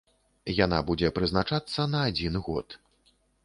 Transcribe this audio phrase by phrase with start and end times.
[0.65, 2.67] Яна будзе прызначацца на адзін год.